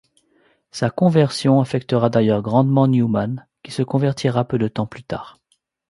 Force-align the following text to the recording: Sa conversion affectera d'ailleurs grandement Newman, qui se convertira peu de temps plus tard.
Sa 0.71 0.89
conversion 0.89 1.59
affectera 1.61 2.09
d'ailleurs 2.09 2.41
grandement 2.41 2.87
Newman, 2.87 3.45
qui 3.61 3.71
se 3.71 3.83
convertira 3.83 4.45
peu 4.45 4.57
de 4.57 4.67
temps 4.67 4.87
plus 4.87 5.03
tard. 5.03 5.37